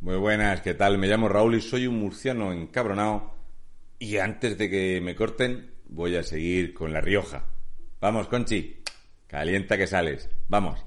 Muy 0.00 0.16
buenas, 0.16 0.62
¿qué 0.62 0.72
tal? 0.72 0.96
Me 0.96 1.08
llamo 1.08 1.28
Raúl 1.28 1.56
y 1.56 1.60
soy 1.60 1.86
un 1.86 1.98
murciano 1.98 2.54
encabronado. 2.54 3.34
Y 3.98 4.16
antes 4.16 4.56
de 4.56 4.70
que 4.70 4.98
me 5.02 5.14
corten, 5.14 5.72
voy 5.90 6.16
a 6.16 6.22
seguir 6.22 6.72
con 6.72 6.94
La 6.94 7.02
Rioja. 7.02 7.44
Vamos, 8.00 8.26
Conchi. 8.28 8.82
Calienta 9.26 9.76
que 9.76 9.86
sales. 9.86 10.30
Vamos. 10.48 10.82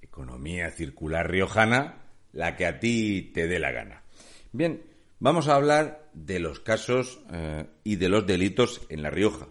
Economía 0.00 0.70
circular 0.70 1.28
riojana, 1.28 2.04
la 2.32 2.54
que 2.54 2.66
a 2.66 2.78
ti 2.78 3.32
te 3.34 3.48
dé 3.48 3.58
la 3.58 3.72
gana. 3.72 4.04
Bien, 4.52 4.84
vamos 5.18 5.48
a 5.48 5.56
hablar 5.56 6.08
de 6.14 6.38
los 6.38 6.60
casos 6.60 7.20
eh, 7.32 7.66
y 7.82 7.96
de 7.96 8.08
los 8.08 8.28
delitos 8.28 8.86
en 8.90 9.02
La 9.02 9.10
Rioja. 9.10 9.48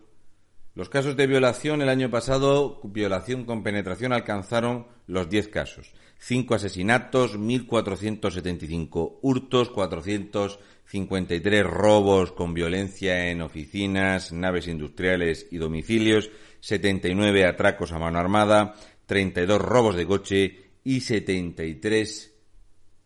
Los 0.76 0.90
casos 0.90 1.16
de 1.16 1.26
violación 1.26 1.82
el 1.82 1.88
año 1.88 2.12
pasado, 2.12 2.82
violación 2.84 3.46
con 3.46 3.64
penetración, 3.64 4.12
alcanzaron 4.12 4.88
los 5.08 5.30
10 5.30 5.48
casos. 5.48 5.94
5 6.18 6.54
asesinatos, 6.54 7.40
1.475 7.40 9.20
hurtos, 9.22 9.70
453 9.70 11.66
robos 11.66 12.34
con 12.34 12.54
violencia 12.54 13.30
en 13.30 13.42
oficinas, 13.42 14.34
naves 14.34 14.68
industriales 14.68 15.48
y 15.50 15.60
domicilios, 15.60 16.30
79 16.60 17.46
atracos 17.46 17.94
a 17.94 18.00
mano 18.00 18.20
armada, 18.20 18.76
32 19.06 19.62
robos 19.62 19.96
de 19.96 20.06
coche 20.06 20.72
y 20.84 21.00
73 21.00 22.34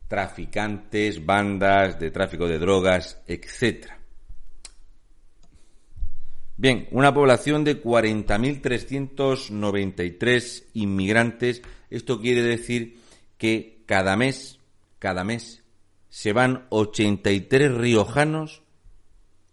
traficantes, 0.08 1.23
bandas 1.23 2.00
de 2.00 2.09
tráfico 2.09 2.48
de 2.48 2.58
drogas, 2.58 3.22
etc. 3.28 3.98
Bien, 6.60 6.88
una 6.92 7.12
población 7.14 7.64
de 7.64 7.82
40.393 7.82 10.64
inmigrantes. 10.74 11.62
Esto 11.90 12.20
quiere 12.20 12.42
decir 12.42 13.00
que 13.38 13.82
cada 13.86 14.18
mes, 14.18 14.60
cada 15.00 15.24
mes, 15.24 15.64
se 16.10 16.34
van 16.34 16.66
83 16.68 17.76
riojanos 17.76 18.62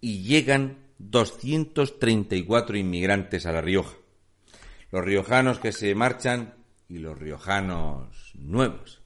y 0.01 0.25
llegan 0.25 0.79
234 0.99 2.77
inmigrantes 2.77 3.47
a 3.47 3.53
La 3.53 3.61
Rioja. 3.61 3.95
Los 4.91 5.05
riojanos 5.05 5.61
que 5.61 5.71
se 5.71 5.95
marchan 5.95 6.55
y 6.89 6.99
los 6.99 7.17
riojanos 7.17 8.33
nuevos. 8.35 9.01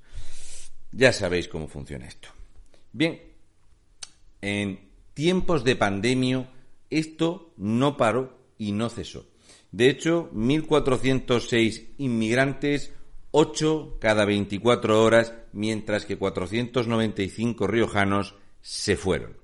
Ya 0.90 1.12
sabéis 1.12 1.48
cómo 1.48 1.68
funciona 1.68 2.06
esto. 2.06 2.30
Bien, 2.94 3.20
en 4.40 4.88
tiempos 5.12 5.64
de 5.64 5.76
pandemia 5.76 6.48
esto 6.90 7.52
no 7.56 7.96
paró 7.96 8.38
y 8.58 8.72
no 8.72 8.88
cesó. 8.88 9.26
De 9.72 9.88
hecho, 9.88 10.30
1.406 10.32 11.94
inmigrantes 11.98 12.92
8 13.32 13.98
cada 14.00 14.24
24 14.24 15.02
horas, 15.02 15.34
mientras 15.52 16.04
que 16.04 16.18
495 16.18 17.66
riojanos 17.66 18.34
se 18.60 18.96
fueron. 18.96 19.36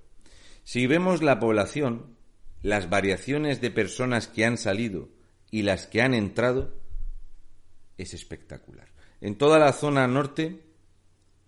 Si 0.65 0.87
vemos 0.89 1.23
la 1.23 1.39
población, 1.39 2.17
las 2.63 2.91
variaciones 2.91 3.61
de 3.61 3.71
personas 3.71 4.27
que 4.27 4.45
han 4.45 4.59
salido 4.59 5.09
y 5.53 5.63
las 5.63 5.87
que 5.87 6.03
han 6.03 6.15
entrado, 6.15 6.75
es 7.97 8.13
espectacular. 8.13 8.89
En 9.21 9.39
toda 9.39 9.61
la 9.61 9.73
zona 9.73 10.09
norte, 10.09 10.65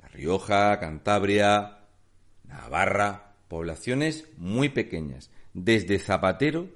La 0.01 0.09
Rioja, 0.09 0.79
Cantabria, 0.79 1.81
Navarra, 2.45 3.35
poblaciones 3.49 4.29
muy 4.37 4.69
pequeñas. 4.69 5.31
Desde 5.61 5.99
Zapatero, 5.99 6.69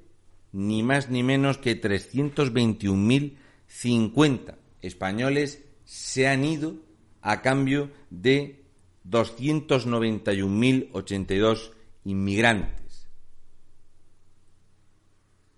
ni 0.51 0.83
más 0.83 1.09
ni 1.09 1.23
menos 1.23 1.59
que 1.59 1.81
321.050 1.81 4.57
españoles 4.81 5.63
se 5.85 6.27
han 6.27 6.45
ido 6.45 6.75
a 7.21 7.43
cambio 7.43 7.93
de 8.11 8.65
291.082 9.09 11.71
inmigrantes. 12.05 13.07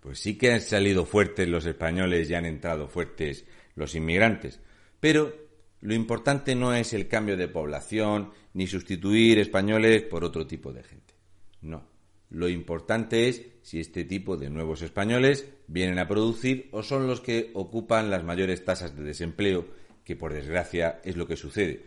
Pues 0.01 0.19
sí 0.19 0.37
que 0.37 0.53
han 0.53 0.61
salido 0.61 1.03
fuertes 1.03 1.47
los 1.47 1.65
españoles 1.65 2.29
y 2.29 2.35
han 2.35 2.45
entrado 2.45 2.87
fuertes 2.87 3.45
los 3.73 3.95
inmigrantes. 3.95 4.59
Pero 4.99 5.33
lo 5.81 5.95
importante 5.95 6.53
no 6.53 6.75
es 6.75 6.93
el 6.93 7.07
cambio 7.07 7.37
de 7.37 7.47
población 7.47 8.29
ni 8.53 8.67
sustituir 8.67 9.39
españoles 9.39 10.03
por 10.03 10.23
otro 10.23 10.45
tipo 10.45 10.71
de 10.71 10.83
gente. 10.83 11.15
No. 11.61 11.94
Lo 12.29 12.49
importante 12.49 13.29
es 13.29 13.43
si 13.61 13.79
este 13.79 14.03
tipo 14.03 14.37
de 14.37 14.49
nuevos 14.49 14.81
españoles 14.81 15.45
vienen 15.67 15.99
a 15.99 16.07
producir 16.07 16.69
o 16.71 16.83
son 16.83 17.07
los 17.07 17.21
que 17.21 17.51
ocupan 17.53 18.09
las 18.09 18.23
mayores 18.23 18.63
tasas 18.65 18.95
de 18.95 19.03
desempleo, 19.03 19.67
que 20.03 20.15
por 20.15 20.33
desgracia 20.33 21.01
es 21.03 21.15
lo 21.17 21.27
que 21.27 21.35
sucede, 21.35 21.83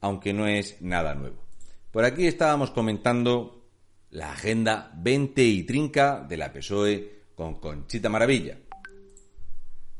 aunque 0.00 0.32
no 0.32 0.46
es 0.46 0.80
nada 0.80 1.14
nuevo. 1.14 1.42
Por 1.90 2.04
aquí 2.04 2.26
estábamos 2.26 2.70
comentando 2.70 3.66
la 4.10 4.32
agenda 4.32 4.92
20 4.96 5.42
y 5.42 5.62
trinca 5.64 6.24
de 6.28 6.36
la 6.36 6.52
PSOE 6.52 7.22
con 7.34 7.60
Conchita 7.60 8.08
Maravilla. 8.08 8.58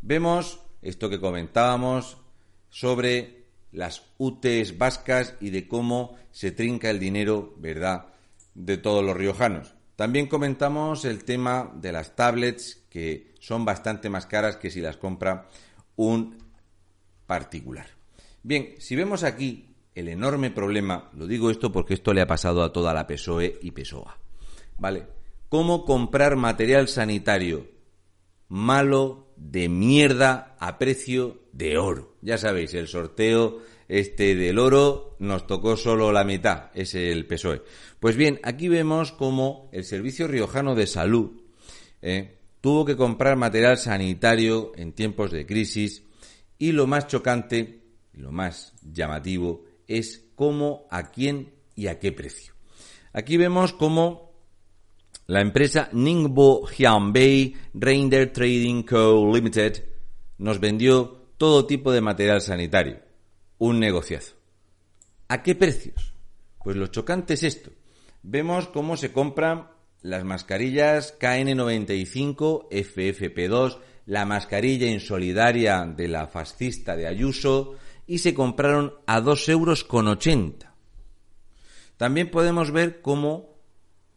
Vemos 0.02 0.60
esto 0.82 1.08
que 1.08 1.20
comentábamos 1.20 2.18
sobre 2.68 3.44
las 3.72 4.02
UTEs 4.18 4.76
vascas 4.76 5.34
y 5.40 5.50
de 5.50 5.66
cómo 5.66 6.16
se 6.30 6.52
trinca 6.52 6.90
el 6.90 6.98
dinero, 6.98 7.54
¿verdad?, 7.58 8.06
de 8.54 8.76
todos 8.76 9.04
los 9.04 9.16
riojanos. 9.16 9.74
También 10.02 10.26
comentamos 10.26 11.04
el 11.04 11.22
tema 11.22 11.70
de 11.76 11.92
las 11.92 12.16
tablets, 12.16 12.88
que 12.90 13.34
son 13.38 13.64
bastante 13.64 14.10
más 14.10 14.26
caras 14.26 14.56
que 14.56 14.68
si 14.68 14.80
las 14.80 14.96
compra 14.96 15.48
un 15.94 16.38
particular. 17.24 17.86
Bien, 18.42 18.74
si 18.80 18.96
vemos 18.96 19.22
aquí 19.22 19.76
el 19.94 20.08
enorme 20.08 20.50
problema, 20.50 21.08
lo 21.16 21.28
digo 21.28 21.52
esto 21.52 21.70
porque 21.70 21.94
esto 21.94 22.12
le 22.12 22.20
ha 22.20 22.26
pasado 22.26 22.64
a 22.64 22.72
toda 22.72 22.92
la 22.92 23.06
PSOE 23.06 23.60
y 23.62 23.70
PSOA, 23.70 24.18
¿vale? 24.76 25.06
¿Cómo 25.48 25.84
comprar 25.84 26.34
material 26.34 26.88
sanitario 26.88 27.68
malo, 28.48 29.28
de 29.36 29.68
mierda, 29.68 30.56
a 30.58 30.78
precio 30.78 31.42
de 31.52 31.78
oro? 31.78 32.16
Ya 32.22 32.38
sabéis, 32.38 32.74
el 32.74 32.88
sorteo 32.88 33.60
este 33.92 34.34
del 34.34 34.58
oro 34.58 35.16
nos 35.18 35.46
tocó 35.46 35.76
solo 35.76 36.12
la 36.12 36.24
mitad, 36.24 36.70
es 36.72 36.94
el 36.94 37.26
PSOE. 37.26 37.60
Pues 38.00 38.16
bien, 38.16 38.40
aquí 38.42 38.68
vemos 38.68 39.12
cómo 39.12 39.68
el 39.70 39.84
Servicio 39.84 40.26
Riojano 40.26 40.74
de 40.74 40.86
Salud 40.86 41.42
eh, 42.00 42.38
tuvo 42.62 42.86
que 42.86 42.96
comprar 42.96 43.36
material 43.36 43.76
sanitario 43.76 44.72
en 44.76 44.94
tiempos 44.94 45.30
de 45.30 45.44
crisis 45.44 46.04
y 46.58 46.72
lo 46.72 46.86
más 46.86 47.06
chocante, 47.06 47.82
lo 48.14 48.32
más 48.32 48.72
llamativo, 48.80 49.66
es 49.86 50.24
cómo, 50.36 50.86
a 50.90 51.10
quién 51.10 51.52
y 51.76 51.88
a 51.88 51.98
qué 51.98 52.12
precio. 52.12 52.54
Aquí 53.12 53.36
vemos 53.36 53.74
cómo 53.74 54.32
la 55.26 55.42
empresa 55.42 55.90
Ningbo 55.92 56.66
Hyunbei 56.66 57.54
Reindeer 57.74 58.32
Trading 58.32 58.84
Co. 58.84 59.30
Limited 59.34 59.84
nos 60.38 60.58
vendió 60.60 61.26
todo 61.36 61.66
tipo 61.66 61.92
de 61.92 62.00
material 62.00 62.40
sanitario 62.40 63.11
un 63.62 63.78
negociazo. 63.78 64.34
¿A 65.28 65.44
qué 65.44 65.54
precios? 65.54 66.14
Pues 66.64 66.74
lo 66.74 66.88
chocante 66.88 67.34
es 67.34 67.44
esto. 67.44 67.70
Vemos 68.24 68.66
cómo 68.66 68.96
se 68.96 69.12
compran 69.12 69.68
las 70.00 70.24
mascarillas 70.24 71.16
KN95 71.20 72.68
FFP2, 72.70 73.78
la 74.06 74.26
mascarilla 74.26 74.88
insolidaria 74.88 75.84
de 75.84 76.08
la 76.08 76.26
fascista 76.26 76.96
de 76.96 77.06
Ayuso 77.06 77.76
y 78.04 78.18
se 78.18 78.34
compraron 78.34 78.94
a 79.06 79.20
2 79.20 79.48
euros 79.50 79.84
con 79.84 80.08
80. 80.08 80.74
También 81.96 82.32
podemos 82.32 82.72
ver 82.72 83.00
cómo 83.00 83.60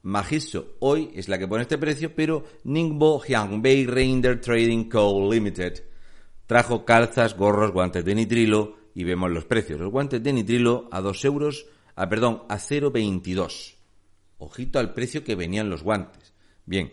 Magiso 0.01 0.75
hoy 0.79 1.11
es 1.13 1.29
la 1.29 1.37
que 1.37 1.47
pone 1.47 1.61
este 1.61 1.77
precio, 1.77 2.15
pero 2.15 2.45
Ningbo 2.63 3.21
Hyungbei 3.21 3.85
Reindeer 3.85 4.41
Trading 4.41 4.89
Co. 4.89 5.31
Limited 5.31 5.83
trajo 6.47 6.85
calzas, 6.85 7.35
gorros, 7.35 7.71
guantes 7.71 8.05
de 8.05 8.15
nitrilo, 8.15 8.84
y 8.95 9.03
vemos 9.03 9.29
los 9.29 9.45
precios. 9.45 9.79
Los 9.79 9.91
guantes 9.91 10.23
de 10.23 10.33
nitrilo 10.33 10.87
a 10.91 11.01
2 11.01 11.25
euros, 11.25 11.67
a, 11.95 12.09
perdón, 12.09 12.43
a 12.49 12.57
0,22. 12.57 13.75
Ojito 14.39 14.79
al 14.79 14.93
precio 14.93 15.23
que 15.23 15.35
venían 15.35 15.69
los 15.69 15.83
guantes. 15.83 16.33
Bien, 16.65 16.91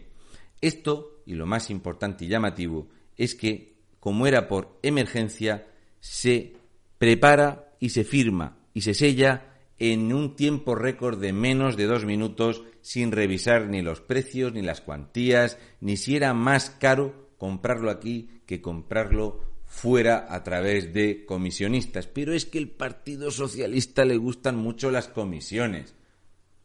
esto, 0.61 1.23
y 1.25 1.35
lo 1.35 1.47
más 1.47 1.71
importante 1.71 2.25
y 2.25 2.29
llamativo, 2.29 2.89
es 3.17 3.35
que, 3.35 3.77
como 4.01 4.27
era 4.27 4.49
por 4.49 4.79
emergencia, 4.83 5.69
se 6.01 6.57
prepara 6.99 7.73
y 7.79 7.91
se 7.91 8.05
firma 8.05 8.59
y 8.75 8.83
se 8.83 8.95
sella 8.95 9.53
en 9.79 10.13
un 10.13 10.37
tiempo 10.37 10.75
récord 10.75 11.21
de 11.21 11.33
menos 11.33 11.77
de 11.77 11.87
dos 11.87 12.05
minutos 12.05 12.63
sin 12.81 13.13
revisar 13.13 13.69
ni 13.69 13.83
los 13.83 14.01
precios, 14.01 14.53
ni 14.53 14.63
las 14.63 14.81
cuantías, 14.81 15.59
ni 15.81 15.97
si 15.97 16.17
era 16.17 16.35
más 16.35 16.71
caro 16.71 17.31
comprarlo 17.39 17.91
aquí 17.91 18.29
que 18.47 18.61
comprarlo 18.61 19.41
fuera 19.73 20.27
a 20.29 20.45
través 20.45 20.93
de 20.93 21.25
comisionistas. 21.25 22.07
Pero 22.07 22.35
es 22.35 22.45
que 22.45 22.59
el 22.59 22.69
Partido 22.69 23.31
Socialista 23.31 24.05
le 24.05 24.19
gustan 24.19 24.57
mucho 24.57 24.91
las 24.91 25.09
comisiones. 25.09 25.95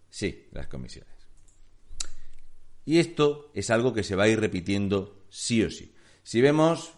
Sí, 0.10 0.46
las 0.52 0.68
comisiones. 0.68 1.10
Y 2.86 3.00
esto 3.00 3.50
es 3.54 3.70
algo 3.70 3.94
que 3.94 4.04
se 4.04 4.16
va 4.16 4.26
a 4.26 4.28
ir 4.28 4.40
repitiendo 4.40 5.24
sí 5.30 5.64
o 5.64 5.72
sí. 5.72 5.94
Si 6.24 6.42
vemos 6.42 6.92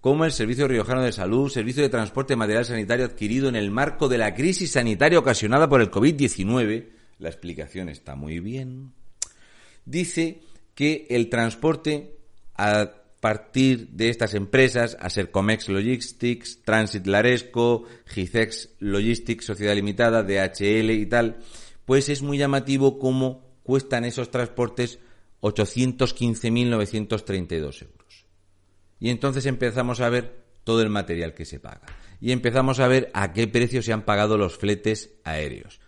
cómo 0.00 0.24
el 0.24 0.32
Servicio 0.32 0.66
Riojano 0.66 1.02
de 1.02 1.12
Salud, 1.12 1.50
Servicio 1.50 1.82
de 1.82 1.90
Transporte 1.90 2.32
de 2.32 2.38
Material 2.38 2.64
Sanitario 2.64 3.04
adquirido 3.04 3.50
en 3.50 3.56
el 3.56 3.70
marco 3.70 4.08
de 4.08 4.18
la 4.18 4.34
crisis 4.34 4.72
sanitaria 4.72 5.18
ocasionada 5.18 5.68
por 5.68 5.82
el 5.82 5.90
COVID-19, 5.90 6.88
la 7.18 7.28
explicación 7.28 7.90
está 7.90 8.16
muy 8.16 8.40
bien, 8.40 8.92
dice 9.84 10.42
que 10.74 11.06
el 11.10 11.28
transporte 11.28 12.17
a 12.58 12.92
partir 13.20 13.88
de 13.90 14.10
estas 14.10 14.34
empresas, 14.34 14.96
a 15.00 15.10
ser 15.10 15.30
Comex 15.30 15.68
Logistics, 15.68 16.62
Transit 16.62 17.06
Laresco, 17.06 17.84
Gicex 18.06 18.70
Logistics 18.80 19.46
Sociedad 19.46 19.74
Limitada, 19.74 20.22
DHL 20.22 20.90
y 20.90 21.06
tal, 21.06 21.38
pues 21.84 22.08
es 22.08 22.22
muy 22.22 22.38
llamativo 22.38 22.98
cómo 22.98 23.46
cuestan 23.62 24.04
esos 24.04 24.30
transportes 24.30 24.98
815.932 25.40 27.82
euros. 27.82 28.26
Y 29.00 29.10
entonces 29.10 29.46
empezamos 29.46 30.00
a 30.00 30.08
ver 30.08 30.44
todo 30.64 30.82
el 30.82 30.90
material 30.90 31.34
que 31.34 31.44
se 31.44 31.60
paga. 31.60 31.82
Y 32.20 32.32
empezamos 32.32 32.80
a 32.80 32.88
ver 32.88 33.10
a 33.14 33.32
qué 33.32 33.46
precio 33.46 33.80
se 33.82 33.92
han 33.92 34.02
pagado 34.02 34.36
los 34.36 34.58
fletes 34.58 35.12
aéreos. 35.24 35.80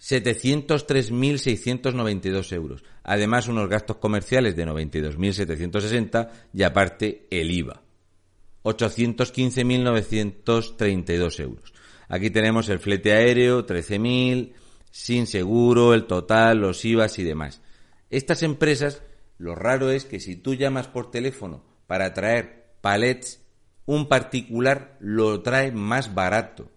703.692 0.00 2.52
euros. 2.52 2.84
Además, 3.02 3.48
unos 3.48 3.68
gastos 3.68 3.96
comerciales 3.96 4.54
de 4.56 4.66
92.760 4.66 6.30
y 6.54 6.62
aparte 6.62 7.26
el 7.30 7.50
IVA. 7.50 7.82
815.932 8.62 11.40
euros. 11.40 11.74
Aquí 12.08 12.30
tenemos 12.30 12.68
el 12.68 12.78
flete 12.78 13.12
aéreo, 13.12 13.66
13.000, 13.66 14.52
sin 14.90 15.26
seguro, 15.26 15.94
el 15.94 16.06
total, 16.06 16.58
los 16.58 16.84
IVAs 16.84 17.18
y 17.18 17.24
demás. 17.24 17.62
Estas 18.10 18.42
empresas, 18.42 19.02
lo 19.36 19.54
raro 19.54 19.90
es 19.90 20.04
que 20.04 20.20
si 20.20 20.36
tú 20.36 20.54
llamas 20.54 20.88
por 20.88 21.10
teléfono 21.10 21.64
para 21.86 22.14
traer 22.14 22.74
palets, 22.80 23.42
un 23.84 24.08
particular 24.08 24.96
lo 25.00 25.42
trae 25.42 25.72
más 25.72 26.14
barato. 26.14 26.70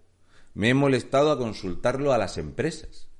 Me 0.53 0.69
he 0.69 0.73
molestado 0.73 1.31
a 1.31 1.37
consultarlo 1.37 2.13
a 2.13 2.17
las 2.17 2.37
empresas. 2.37 3.10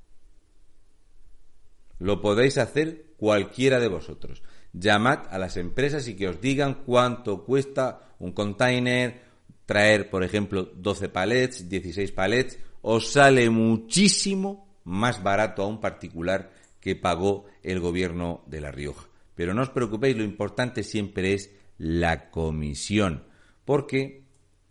Lo 2.02 2.20
podéis 2.20 2.58
hacer 2.58 3.14
cualquiera 3.16 3.78
de 3.78 3.86
vosotros. 3.86 4.42
Llamad 4.72 5.28
a 5.30 5.38
las 5.38 5.56
empresas 5.56 6.08
y 6.08 6.16
que 6.16 6.26
os 6.26 6.40
digan 6.40 6.82
cuánto 6.84 7.44
cuesta 7.44 8.14
un 8.18 8.32
container, 8.32 9.22
traer, 9.66 10.10
por 10.10 10.24
ejemplo, 10.24 10.64
12 10.64 11.08
palets, 11.10 11.68
16 11.68 12.10
palets, 12.10 12.58
os 12.80 13.12
sale 13.12 13.48
muchísimo 13.50 14.66
más 14.82 15.22
barato 15.22 15.62
a 15.62 15.68
un 15.68 15.80
particular 15.80 16.50
que 16.80 16.96
pagó 16.96 17.44
el 17.62 17.78
gobierno 17.78 18.42
de 18.48 18.60
La 18.60 18.72
Rioja. 18.72 19.06
Pero 19.36 19.54
no 19.54 19.62
os 19.62 19.70
preocupéis, 19.70 20.16
lo 20.16 20.24
importante 20.24 20.82
siempre 20.82 21.34
es 21.34 21.54
la 21.78 22.30
comisión, 22.30 23.22
porque 23.64 24.24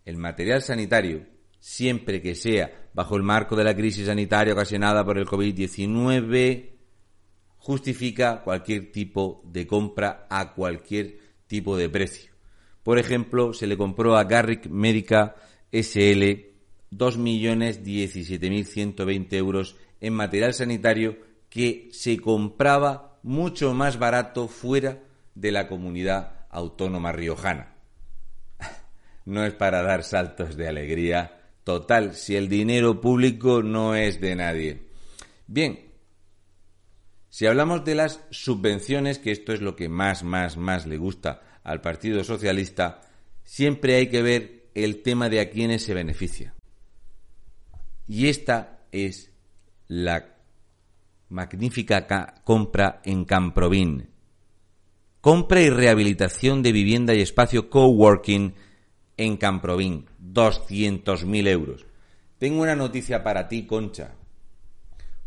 el 0.03 0.17
material 0.17 0.61
sanitario, 0.61 1.27
siempre 1.61 2.21
que 2.21 2.35
sea 2.35 2.89
bajo 2.93 3.15
el 3.15 3.23
marco 3.23 3.55
de 3.55 3.63
la 3.63 3.75
crisis 3.75 4.07
sanitaria 4.07 4.51
ocasionada 4.51 5.05
por 5.05 5.17
el 5.17 5.25
COVID-19, 5.25 6.70
justifica 7.61 8.41
cualquier 8.41 8.91
tipo 8.91 9.41
de 9.45 9.65
compra 9.67 10.25
a 10.29 10.53
cualquier 10.53 11.19
tipo 11.45 11.77
de 11.77 11.87
precio. 11.89 12.31
Por 12.81 12.97
ejemplo, 12.97 13.53
se 13.53 13.67
le 13.67 13.77
compró 13.77 14.17
a 14.17 14.23
Garrick 14.23 14.65
Médica 14.65 15.35
SL 15.71 16.49
2.017.120 16.91 19.33
euros 19.33 19.75
en 19.99 20.13
material 20.13 20.55
sanitario 20.55 21.19
que 21.49 21.89
se 21.91 22.17
compraba 22.17 23.19
mucho 23.21 23.75
más 23.75 23.99
barato 23.99 24.47
fuera 24.47 24.97
de 25.35 25.51
la 25.51 25.67
comunidad 25.67 26.47
autónoma 26.49 27.11
riojana. 27.11 27.75
No 29.23 29.45
es 29.45 29.53
para 29.53 29.83
dar 29.83 30.03
saltos 30.03 30.57
de 30.57 30.67
alegría. 30.67 31.43
Total, 31.63 32.15
si 32.15 32.35
el 32.35 32.49
dinero 32.49 32.99
público 32.99 33.61
no 33.61 33.93
es 33.93 34.19
de 34.19 34.35
nadie. 34.35 34.81
Bien, 35.45 35.90
si 37.31 37.45
hablamos 37.45 37.85
de 37.85 37.95
las 37.95 38.19
subvenciones, 38.29 39.17
que 39.17 39.31
esto 39.31 39.53
es 39.53 39.61
lo 39.61 39.77
que 39.77 39.87
más, 39.87 40.23
más, 40.23 40.57
más 40.57 40.85
le 40.85 40.97
gusta 40.97 41.41
al 41.63 41.79
Partido 41.79 42.25
Socialista, 42.25 42.99
siempre 43.43 43.95
hay 43.95 44.07
que 44.09 44.21
ver 44.21 44.65
el 44.75 45.01
tema 45.01 45.29
de 45.29 45.39
a 45.39 45.49
quiénes 45.49 45.83
se 45.83 45.93
beneficia. 45.93 46.53
Y 48.05 48.27
esta 48.27 48.81
es 48.91 49.31
la 49.87 50.35
magnífica 51.29 52.35
compra 52.43 53.01
en 53.05 53.23
Camprovín, 53.23 54.09
Compra 55.21 55.61
y 55.61 55.69
rehabilitación 55.69 56.63
de 56.63 56.73
vivienda 56.73 57.13
y 57.13 57.21
espacio 57.21 57.69
coworking 57.69 58.55
en 59.17 59.37
Camprovín. 59.37 60.07
200.000 60.19 61.47
euros. 61.47 61.85
Tengo 62.39 62.63
una 62.63 62.75
noticia 62.75 63.23
para 63.23 63.47
ti, 63.47 63.67
Concha. 63.67 64.15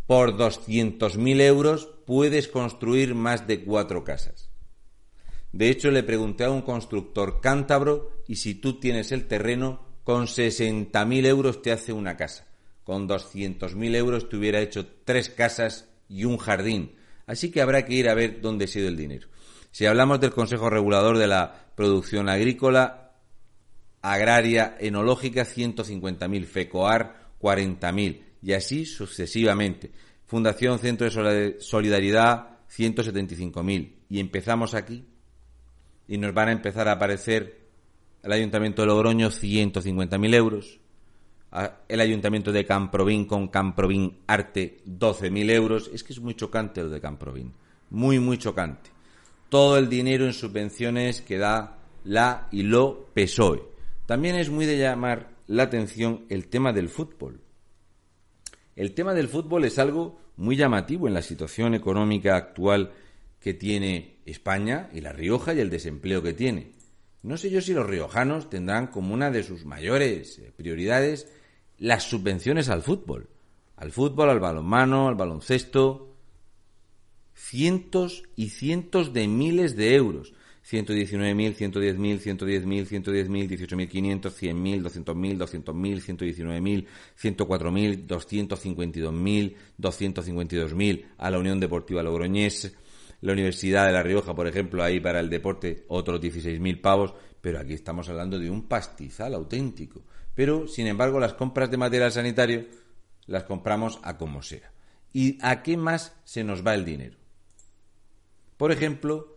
Por 0.06 0.37
200.000 0.37 1.41
euros 1.41 1.89
puedes 2.06 2.49
construir 2.49 3.15
más 3.15 3.47
de 3.47 3.65
cuatro 3.65 4.05
casas. 4.05 4.51
De 5.53 5.71
hecho, 5.71 5.91
le 5.91 6.03
pregunté 6.03 6.45
a 6.45 6.51
un 6.51 6.62
constructor 6.62 7.41
cántabro 7.41 8.11
y 8.27 8.37
si 8.37 8.55
tú 8.55 8.81
tienes 8.81 9.12
el 9.12 9.27
terreno, 9.27 9.81
con 10.03 10.27
60.000 10.27 11.27
euros 11.27 11.62
te 11.62 11.73
hace 11.73 11.93
una 11.93 12.17
casa. 12.17 12.47
Con 12.83 13.09
200.000 13.09 13.95
euros 13.95 14.29
te 14.29 14.37
hubiera 14.37 14.61
hecho 14.61 14.87
tres 15.05 15.31
casas 15.31 15.89
y 16.09 16.25
un 16.25 16.37
jardín. 16.37 16.97
Así 17.27 17.50
que 17.50 17.62
habrá 17.62 17.87
que 17.87 17.95
ir 17.95 18.09
a 18.09 18.15
ver 18.15 18.41
dónde 18.41 18.67
ha 18.67 18.79
ido 18.79 18.89
el 18.89 18.97
dinero. 18.97 19.29
Si 19.71 19.87
hablamos 19.87 20.21
del 20.21 20.33
Consejo 20.33 20.69
Regulador 20.69 21.19
de 21.19 21.27
la 21.27 21.71
Producción 21.75 22.29
Agrícola, 22.29 23.12
Agraria, 24.03 24.77
Enológica, 24.79 25.47
150.000, 25.47 26.45
FECOAR, 26.45 27.33
40.000, 27.40 28.21
y 28.45 28.53
así 28.53 28.85
sucesivamente. 28.85 29.91
Fundación 30.27 30.79
Centro 30.79 31.09
de 31.25 31.57
Solidaridad, 31.61 32.59
175.000. 32.69 33.93
Y 34.09 34.21
empezamos 34.21 34.75
aquí, 34.75 35.05
y 36.07 36.19
nos 36.19 36.35
van 36.35 36.49
a 36.49 36.53
empezar 36.53 36.89
a 36.89 36.93
aparecer 36.93 37.61
el 38.23 38.33
Ayuntamiento 38.33 38.83
de 38.83 38.89
Logroño, 38.89 39.31
150.000 39.31 40.35
euros, 40.35 40.81
el 41.89 42.01
Ayuntamiento 42.01 42.53
de 42.53 42.67
Camprovín 42.67 43.27
con 43.27 43.49
Camprovín 43.49 44.19
Arte, 44.27 44.79
12.000 44.87 45.51
euros. 45.51 45.91
Es 45.93 46.05
que 46.05 46.13
es 46.13 46.21
muy 46.21 46.35
chocante 46.35 46.83
lo 46.83 46.91
de 46.91 47.01
Camprovín, 47.01 47.53
muy, 47.91 48.19
muy 48.19 48.39
chocante 48.39 48.95
todo 49.55 49.79
el 49.79 49.89
dinero 49.89 50.25
en 50.25 50.33
subvenciones 50.33 51.21
que 51.21 51.39
da 51.39 51.79
la 52.03 52.49
y 52.51 52.65
lo 52.65 53.07
PSOE. 53.15 53.63
También 54.05 54.35
es 54.35 54.51
muy 54.51 54.67
de 54.67 54.79
llamar 54.79 55.31
la 55.47 55.63
atención 55.63 56.25
el 56.29 56.49
tema 56.49 56.73
del 56.73 56.89
fútbol. 56.89 57.41
El 58.76 58.95
tema 58.95 59.14
del 59.14 59.28
fútbol 59.28 59.64
es 59.64 59.78
algo 59.78 60.19
muy 60.37 60.57
llamativo 60.57 61.07
en 61.07 61.14
la 61.14 61.23
situación 61.23 61.75
económica 61.75 62.37
actual 62.37 62.93
que 63.40 63.54
tiene 63.54 64.16
España 64.26 64.88
y 64.93 65.00
La 65.00 65.12
Rioja 65.12 65.54
y 65.54 65.61
el 65.61 65.71
desempleo 65.71 66.23
que 66.23 66.33
tiene. 66.33 66.73
No 67.23 67.37
sé 67.37 67.50
yo 67.50 67.61
si 67.61 67.73
los 67.73 67.87
riojanos 67.87 68.50
tendrán 68.50 68.88
como 68.88 69.14
una 69.14 69.31
de 69.31 69.43
sus 69.43 69.64
mayores 69.64 70.38
eh, 70.38 70.52
prioridades 70.54 71.28
las 71.78 72.04
subvenciones 72.04 72.69
al 72.69 72.83
fútbol. 72.83 73.28
Al 73.76 73.93
fútbol, 73.93 74.31
al 74.31 74.40
balonmano, 74.40 75.09
al 75.09 75.14
baloncesto, 75.14 76.16
cientos 77.35 78.25
y 78.37 78.50
cientos 78.50 79.12
de 79.12 79.26
miles 79.26 79.76
de 79.76 79.95
euros. 79.95 80.35
119.000, 80.64 81.54
110.000, 81.54 82.21
110.000, 82.21 82.87
110.000, 82.87 83.49
18.500, 83.49 84.33
100.000, 84.33 84.83
200.000, 84.83 85.37
200.000, 85.37 86.00
119.000, 86.00 86.87
104.000, 87.21 88.06
252.000, 88.06 89.54
252.000 89.78 91.04
a 91.18 91.30
la 91.30 91.38
Unión 91.38 91.61
Deportiva 91.61 92.02
Logroñés, 92.02 92.75
la 93.21 93.33
Universidad 93.33 93.87
de 93.87 93.92
La 93.92 94.02
Rioja, 94.02 94.35
por 94.35 94.47
ejemplo, 94.47 94.83
ahí 94.83 95.00
para 95.00 95.21
el 95.21 95.28
deporte 95.28 95.85
otros 95.88 96.21
16.000 96.21 96.80
pavos, 96.80 97.14
pero 97.40 97.61
aquí 97.61 97.75
estamos 97.75 98.09
hablando 98.09 98.38
de 98.38 98.50
un 98.50 98.66
pastizal 98.66 99.35
auténtico. 99.35 100.02
Pero, 100.35 100.66
sin 100.66 100.87
embargo, 100.87 101.21
las 101.21 101.35
compras 101.35 101.71
de 101.71 101.76
material 101.76 102.11
sanitario 102.11 102.66
las 103.26 103.44
compramos 103.44 104.00
a 104.02 104.16
como 104.16 104.42
sea. 104.42 104.73
¿Y 105.12 105.38
a 105.42 105.62
qué 105.62 105.76
más 105.76 106.16
se 106.25 106.42
nos 106.42 106.66
va 106.66 106.75
el 106.75 106.85
dinero? 106.85 107.16
Por 108.56 108.73
ejemplo, 108.73 109.34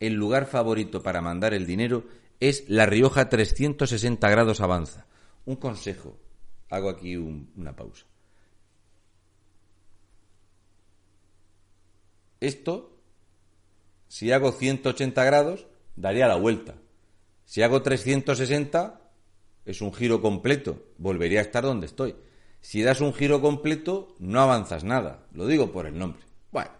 el 0.00 0.14
lugar 0.14 0.46
favorito 0.46 1.02
para 1.02 1.20
mandar 1.20 1.54
el 1.54 1.66
dinero 1.66 2.04
es 2.40 2.68
La 2.68 2.86
Rioja 2.86 3.28
360 3.28 4.28
grados 4.28 4.60
avanza. 4.60 5.06
Un 5.44 5.56
consejo. 5.56 6.18
Hago 6.70 6.88
aquí 6.88 7.16
una 7.16 7.76
pausa. 7.76 8.06
Esto, 12.40 12.98
si 14.08 14.32
hago 14.32 14.52
180 14.52 15.24
grados, 15.24 15.66
daría 15.96 16.28
la 16.28 16.36
vuelta. 16.36 16.74
Si 17.44 17.62
hago 17.62 17.82
360, 17.82 19.00
es 19.64 19.80
un 19.80 19.92
giro 19.92 20.20
completo. 20.20 20.82
Volvería 20.98 21.38
a 21.38 21.42
estar 21.42 21.64
donde 21.64 21.86
estoy. 21.86 22.16
Si 22.60 22.82
das 22.82 23.00
un 23.00 23.14
giro 23.14 23.40
completo, 23.40 24.14
no 24.18 24.40
avanzas 24.40 24.84
nada. 24.84 25.26
Lo 25.32 25.46
digo 25.46 25.72
por 25.72 25.86
el 25.86 25.98
nombre. 25.98 26.22
Bueno, 26.50 26.70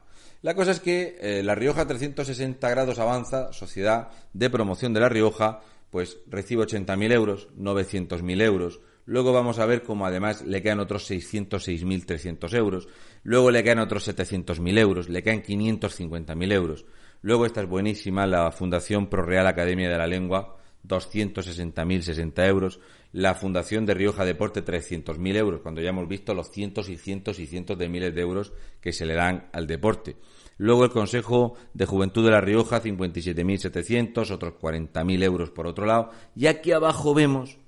la 0.44 0.54
cosa 0.54 0.72
es 0.72 0.80
que 0.80 1.16
eh, 1.22 1.42
La 1.42 1.54
Rioja 1.54 1.86
360 1.86 2.68
grados 2.68 2.98
avanza, 2.98 3.50
sociedad 3.54 4.10
de 4.34 4.50
promoción 4.50 4.92
de 4.92 5.00
La 5.00 5.08
Rioja, 5.08 5.62
pues 5.88 6.18
recibe 6.26 6.64
80.000 6.64 7.12
euros, 7.12 7.48
900.000 7.56 8.42
euros. 8.42 8.80
Luego 9.06 9.32
vamos 9.32 9.58
a 9.58 9.64
ver 9.64 9.82
cómo 9.82 10.04
además 10.04 10.42
le 10.42 10.60
quedan 10.60 10.80
otros 10.80 11.10
606.300 11.10 12.54
euros. 12.58 12.88
Luego 13.22 13.50
le 13.50 13.64
quedan 13.64 13.78
otros 13.78 14.06
700.000 14.06 14.78
euros. 14.78 15.08
Le 15.08 15.22
quedan 15.22 15.42
550.000 15.42 16.52
euros. 16.52 16.84
Luego 17.22 17.46
esta 17.46 17.62
es 17.62 17.66
buenísima, 17.66 18.26
la 18.26 18.52
Fundación 18.52 19.08
Pro 19.08 19.22
Real 19.22 19.46
Academia 19.46 19.88
de 19.88 19.96
la 19.96 20.06
Lengua, 20.06 20.58
260.060 20.86 22.46
euros. 22.46 22.80
La 23.12 23.34
Fundación 23.34 23.86
de 23.86 23.94
Rioja 23.94 24.24
Deporte, 24.24 24.64
300.000 24.64 25.36
euros, 25.36 25.60
cuando 25.60 25.80
ya 25.80 25.90
hemos 25.90 26.08
visto 26.08 26.34
los 26.34 26.50
cientos 26.50 26.88
y 26.88 26.96
cientos 26.96 27.38
y 27.38 27.46
cientos 27.46 27.78
de 27.78 27.88
miles 27.88 28.14
de 28.14 28.20
euros 28.20 28.52
que 28.80 28.92
se 28.92 29.06
le 29.06 29.14
dan 29.14 29.48
al 29.52 29.66
deporte. 29.66 30.16
Luego 30.56 30.84
el 30.84 30.90
Consejo 30.90 31.54
de 31.72 31.86
Juventud 31.86 32.24
de 32.24 32.30
La 32.30 32.40
Rioja, 32.40 32.82
57.700, 32.82 34.30
otros 34.30 34.54
40.000 34.60 35.22
euros 35.22 35.50
por 35.50 35.66
otro 35.66 35.86
lado. 35.86 36.10
Y 36.36 36.46
aquí 36.46 36.72
abajo 36.72 37.14
vemos, 37.14 37.58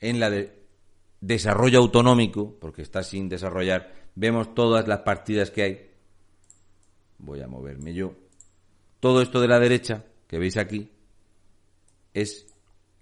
en 0.00 0.20
la 0.20 0.30
de 0.30 0.62
desarrollo 1.20 1.78
autonómico, 1.78 2.56
porque 2.60 2.82
está 2.82 3.02
sin 3.02 3.28
desarrollar, 3.28 3.92
vemos 4.14 4.54
todas 4.54 4.86
las 4.86 5.00
partidas 5.00 5.50
que 5.50 5.62
hay. 5.62 5.90
Voy 7.18 7.40
a 7.40 7.48
moverme 7.48 7.94
yo. 7.94 8.14
Todo 9.00 9.22
esto 9.22 9.40
de 9.40 9.48
la 9.48 9.58
derecha, 9.58 10.04
que 10.28 10.38
veis 10.38 10.56
aquí, 10.56 10.90
es 12.14 12.46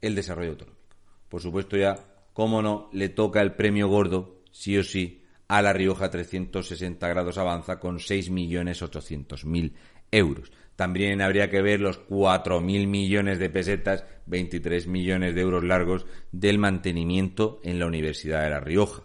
el 0.01 0.15
desarrollo 0.15 0.51
autonómico. 0.51 0.81
Por 1.29 1.41
supuesto 1.41 1.77
ya, 1.77 1.97
cómo 2.33 2.63
no, 2.63 2.89
le 2.93 3.09
toca 3.09 3.41
el 3.41 3.55
premio 3.55 3.89
gordo, 3.89 4.43
sí 4.51 4.77
o 4.77 4.83
sí, 4.83 5.25
a 5.49 5.63
La 5.63 5.73
Rioja 5.73 6.11
360 6.11 7.09
grados 7.09 7.39
avanza 7.39 7.81
con 7.81 7.99
6.800.000 7.99 9.73
euros. 10.13 10.53
También 10.77 11.21
habría 11.21 11.51
que 11.51 11.61
ver 11.61 11.81
los 11.81 12.01
4.000 12.09 12.87
millones 12.87 13.39
de 13.39 13.51
pesetas, 13.51 14.05
23 14.27 14.87
millones 14.87 15.35
de 15.35 15.41
euros 15.41 15.65
largos 15.65 16.07
del 16.33 16.59
mantenimiento 16.59 17.61
en 17.65 17.79
la 17.79 17.87
Universidad 17.87 18.45
de 18.45 18.51
La 18.51 18.61
Rioja. 18.61 19.03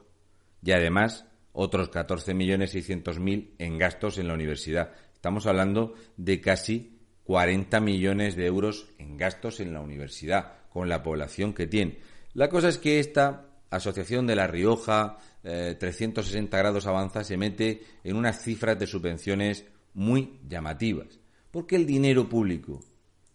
Y 0.64 0.72
además, 0.72 1.26
otros 1.52 1.92
14.600.000 1.92 3.56
en 3.58 3.78
gastos 3.78 4.18
en 4.18 4.28
la 4.28 4.34
universidad. 4.34 4.94
Estamos 5.14 5.48
hablando 5.48 5.96
de 6.16 6.42
casi 6.42 6.95
40 7.26 7.80
millones 7.80 8.36
de 8.36 8.46
euros 8.46 8.88
en 8.98 9.18
gastos 9.18 9.60
en 9.60 9.74
la 9.74 9.82
universidad, 9.82 10.54
con 10.70 10.90
la 10.90 11.04
población 11.04 11.54
que 11.54 11.68
tiene. 11.68 12.00
La 12.34 12.50
cosa 12.50 12.70
es 12.70 12.78
que 12.78 13.00
esta 13.00 13.50
Asociación 13.70 14.28
de 14.28 14.36
La 14.36 14.48
Rioja, 14.48 15.18
360 15.42 16.56
eh, 16.56 16.60
grados 16.60 16.86
avanza, 16.86 17.24
se 17.24 17.36
mete 17.36 17.84
en 18.04 18.16
unas 18.16 18.42
cifras 18.42 18.80
de 18.80 18.88
subvenciones 18.88 19.66
muy 19.94 20.40
llamativas. 20.48 21.20
Porque 21.52 21.76
el 21.76 21.86
dinero 21.86 22.30
público, 22.30 22.82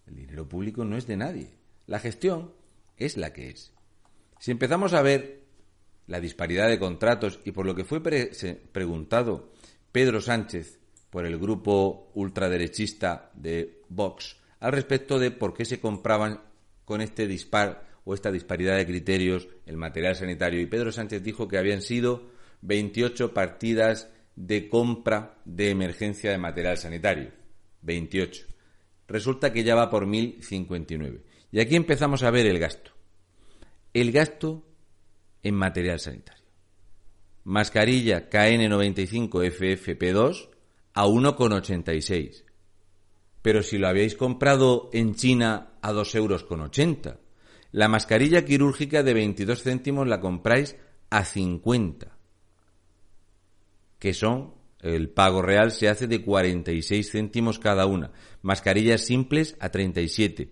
el 0.07 0.17
dinero 0.17 0.49
público 0.49 0.85
no 0.85 0.97
es 0.97 1.07
de 1.07 1.17
nadie. 1.17 1.51
La 1.87 1.99
gestión 1.99 2.53
es 2.97 3.17
la 3.17 3.33
que 3.33 3.51
es. 3.51 3.73
Si 4.39 4.51
empezamos 4.51 4.93
a 4.93 5.03
ver 5.03 5.43
la 6.07 6.21
disparidad 6.21 6.69
de 6.69 6.79
contratos 6.79 7.41
y 7.45 7.53
por 7.53 7.67
lo 7.67 7.75
que 7.75 7.85
fue 7.85 8.01
preguntado 8.01 9.51
Pedro 9.93 10.21
Sánchez 10.21 10.80
por 11.11 11.27
el 11.27 11.39
grupo 11.39 12.11
ultraderechista 12.15 13.31
de 13.35 13.83
Vox 13.89 14.37
al 14.61 14.73
respecto 14.73 15.19
de 15.19 15.31
por 15.31 15.55
qué 15.55 15.65
se 15.65 15.81
compraban 15.81 16.41
con 16.85 17.01
este 17.01 17.27
dispar 17.27 17.89
o 18.05 18.15
esta 18.15 18.31
disparidad 18.31 18.77
de 18.77 18.87
criterios 18.87 19.49
el 19.67 19.77
material 19.77 20.15
sanitario. 20.15 20.61
Y 20.61 20.67
Pedro 20.67 20.93
Sánchez 20.93 21.23
dijo 21.23 21.49
que 21.49 21.59
habían 21.59 21.83
sido 21.83 22.31
28 22.63 23.35
partidas 23.35 24.11
de 24.37 24.69
compra 24.69 25.39
de 25.45 25.71
emergencia 25.71 26.31
de 26.31 26.39
material 26.39 26.77
sanitario. 26.77 27.33
28. 27.83 28.47
Resulta 29.09 29.53
que 29.53 29.65
ya 29.65 29.75
va 29.75 29.91
por 29.91 30.07
1.059. 30.07 31.23
Y 31.53 31.61
aquí 31.61 31.75
empezamos 31.75 32.23
a 32.23 32.31
ver 32.31 32.47
el 32.47 32.59
gasto. 32.59 32.93
El 33.93 34.13
gasto 34.13 34.67
en 35.43 35.55
material 35.55 35.99
sanitario. 35.99 36.45
Mascarilla 37.45 38.29
KN95 38.31 39.31
FFP2 39.31 40.49
a 40.95 41.07
1,86. 41.07 42.45
Pero 43.43 43.63
si 43.63 43.79
lo 43.79 43.89
habéis 43.89 44.15
comprado 44.15 44.91
en 44.93 45.15
China 45.15 45.75
a 45.81 45.93
2,80 45.93 46.17
euros 46.17 46.45
la 47.73 47.89
mascarilla 47.89 48.45
quirúrgica 48.45 49.03
de 49.03 49.15
22 49.15 49.63
céntimos 49.63 50.07
la 50.07 50.21
compráis 50.21 50.77
a 51.09 51.25
50, 51.25 52.17
que 53.99 54.13
son, 54.13 54.55
el 54.81 55.11
pago 55.11 55.43
real 55.43 55.71
se 55.71 55.89
hace 55.89 56.07
de 56.07 56.23
46 56.23 57.11
céntimos 57.13 57.59
cada 57.59 57.87
una. 57.87 58.13
Mascarillas 58.43 59.03
simples 59.03 59.57
a 59.61 59.69
37. 59.69 60.51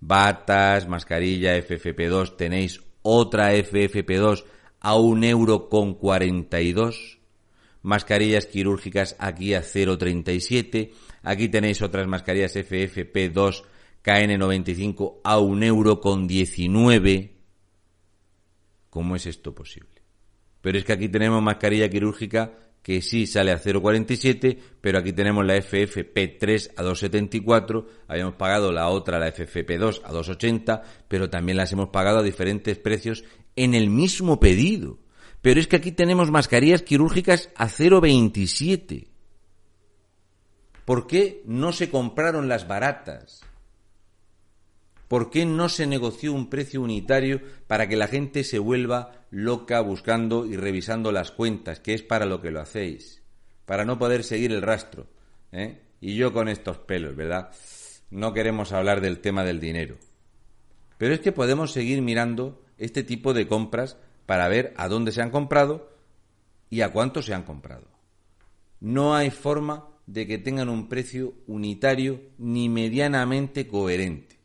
Batas, 0.00 0.88
mascarilla 0.88 1.56
FFP2, 1.56 2.36
tenéis 2.36 2.82
otra 3.02 3.54
FFP2 3.54 4.44
a 4.80 4.96
1 4.96 5.26
euro 5.26 5.68
con 5.68 5.94
42 5.94 7.15
mascarillas 7.86 8.46
quirúrgicas 8.46 9.14
aquí 9.18 9.54
a 9.54 9.62
0,37. 9.62 10.90
Aquí 11.22 11.48
tenéis 11.48 11.80
otras 11.82 12.06
mascarillas 12.08 12.56
FFP2 12.56 13.62
KN95 14.04 15.20
a 15.22 15.38
1 15.38 15.64
euro 15.64 16.00
con 16.00 16.26
19. 16.26 17.32
¿Cómo 18.90 19.16
es 19.16 19.26
esto 19.26 19.54
posible? 19.54 20.02
Pero 20.60 20.78
es 20.78 20.84
que 20.84 20.92
aquí 20.94 21.08
tenemos 21.08 21.40
mascarilla 21.42 21.88
quirúrgica 21.88 22.58
que 22.82 23.02
sí 23.02 23.26
sale 23.26 23.52
a 23.52 23.60
0,47, 23.60 24.58
pero 24.80 24.98
aquí 24.98 25.12
tenemos 25.12 25.44
la 25.44 25.56
FFP3 25.56 26.72
a 26.76 26.82
2,74, 26.84 27.84
habíamos 28.06 28.34
pagado 28.34 28.70
la 28.70 28.88
otra, 28.88 29.18
la 29.18 29.32
FFP2 29.34 30.02
a 30.04 30.12
2,80, 30.12 30.82
pero 31.08 31.28
también 31.28 31.56
las 31.56 31.72
hemos 31.72 31.88
pagado 31.88 32.20
a 32.20 32.22
diferentes 32.22 32.78
precios 32.78 33.24
en 33.56 33.74
el 33.74 33.90
mismo 33.90 34.38
pedido. 34.38 34.98
Pero 35.46 35.60
es 35.60 35.68
que 35.68 35.76
aquí 35.76 35.92
tenemos 35.92 36.32
mascarillas 36.32 36.82
quirúrgicas 36.82 37.50
a 37.54 37.68
0,27. 37.68 39.06
¿Por 40.84 41.06
qué 41.06 41.40
no 41.46 41.70
se 41.70 41.88
compraron 41.88 42.48
las 42.48 42.66
baratas? 42.66 43.42
¿Por 45.06 45.30
qué 45.30 45.46
no 45.46 45.68
se 45.68 45.86
negoció 45.86 46.32
un 46.32 46.50
precio 46.50 46.82
unitario 46.82 47.42
para 47.68 47.88
que 47.88 47.94
la 47.94 48.08
gente 48.08 48.42
se 48.42 48.58
vuelva 48.58 49.24
loca 49.30 49.80
buscando 49.82 50.46
y 50.46 50.56
revisando 50.56 51.12
las 51.12 51.30
cuentas, 51.30 51.78
que 51.78 51.94
es 51.94 52.02
para 52.02 52.26
lo 52.26 52.40
que 52.40 52.50
lo 52.50 52.60
hacéis? 52.60 53.22
Para 53.66 53.84
no 53.84 54.00
poder 54.00 54.24
seguir 54.24 54.50
el 54.50 54.62
rastro. 54.62 55.06
¿eh? 55.52 55.80
Y 56.00 56.16
yo 56.16 56.32
con 56.32 56.48
estos 56.48 56.78
pelos, 56.78 57.14
¿verdad? 57.14 57.52
No 58.10 58.32
queremos 58.32 58.72
hablar 58.72 59.00
del 59.00 59.20
tema 59.20 59.44
del 59.44 59.60
dinero. 59.60 59.96
Pero 60.98 61.14
es 61.14 61.20
que 61.20 61.30
podemos 61.30 61.70
seguir 61.70 62.02
mirando 62.02 62.64
este 62.78 63.04
tipo 63.04 63.32
de 63.32 63.46
compras 63.46 63.96
para 64.26 64.48
ver 64.48 64.74
a 64.76 64.88
dónde 64.88 65.12
se 65.12 65.22
han 65.22 65.30
comprado 65.30 65.90
y 66.68 66.82
a 66.82 66.92
cuánto 66.92 67.22
se 67.22 67.32
han 67.32 67.44
comprado. 67.44 67.86
No 68.80 69.14
hay 69.14 69.30
forma 69.30 69.88
de 70.06 70.26
que 70.26 70.38
tengan 70.38 70.68
un 70.68 70.88
precio 70.88 71.34
unitario 71.46 72.20
ni 72.38 72.68
medianamente 72.68 73.66
coherente. 73.66 74.38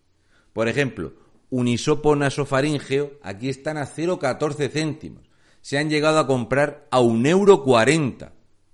Por 0.54 0.68
ejemplo, 0.68 1.14
un 1.50 1.68
hisopo 1.68 2.16
nasofaríngeo 2.16 3.20
aquí 3.22 3.50
están 3.50 3.78
a 3.78 3.86
0,14 3.86 4.70
céntimos. 4.70 5.30
Se 5.62 5.78
han 5.78 5.90
llegado 5.90 6.20
a 6.20 6.28
comprar 6.28 6.88
a 6.90 7.00
un 7.00 7.26
euro 7.26 7.64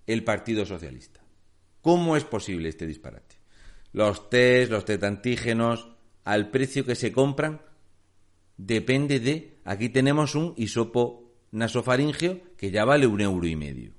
el 0.06 0.24
Partido 0.24 0.66
Socialista. 0.66 1.22
¿Cómo 1.82 2.16
es 2.16 2.24
posible 2.24 2.70
este 2.70 2.88
disparate? 2.88 3.36
Los 3.92 4.30
test, 4.30 4.72
los 4.72 4.86
test 4.86 5.04
antígenos, 5.04 5.90
al 6.24 6.50
precio 6.50 6.86
que 6.86 6.96
se 6.96 7.12
compran, 7.12 7.62
depende 8.58 9.20
de 9.20 9.57
Aquí 9.68 9.90
tenemos 9.90 10.34
un 10.34 10.54
hisopo 10.56 11.30
nasofaringeo 11.52 12.56
que 12.56 12.72
ya 12.72 12.86
vale 12.86 13.06
un 13.06 13.20
euro 13.20 13.46
y 13.46 13.58
medio. 13.58 13.92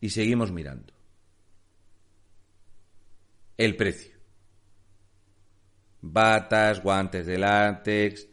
Y 0.00 0.08
seguimos 0.08 0.50
mirando. 0.50 0.94
El 3.58 3.76
precio. 3.76 4.14
Batas, 6.00 6.82
guantes 6.82 7.26
de 7.26 7.36
látex. 7.36 8.28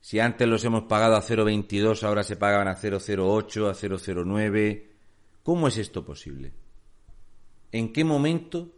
Si 0.00 0.20
antes 0.20 0.46
los 0.46 0.64
hemos 0.64 0.84
pagado 0.84 1.16
a 1.16 1.22
0,22, 1.22 2.04
ahora 2.04 2.22
se 2.22 2.36
pagaban 2.36 2.68
a 2.68 2.76
0,08, 2.76 3.68
a 3.68 3.74
0,09. 3.74 4.90
¿Cómo 5.42 5.66
es 5.66 5.76
esto 5.76 6.04
posible? 6.04 6.52
¿En 7.72 7.92
qué 7.92 8.04
momento 8.04 8.76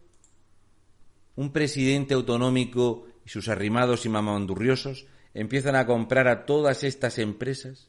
un 1.36 1.52
presidente 1.52 2.14
autonómico 2.14 3.06
y 3.26 3.28
sus 3.28 3.48
arrimados 3.48 4.06
y 4.06 4.08
mamandurriosos 4.08 5.11
empiezan 5.34 5.76
a 5.76 5.86
comprar 5.86 6.28
a 6.28 6.44
todas 6.46 6.84
estas 6.84 7.18
empresas 7.18 7.88